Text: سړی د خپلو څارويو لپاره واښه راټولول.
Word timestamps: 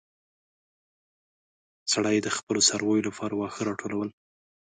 سړی 1.91 2.17
د 2.21 2.27
خپلو 2.37 2.59
څارويو 2.69 3.05
لپاره 3.07 3.33
واښه 3.35 3.61
راټولول. 3.69 4.09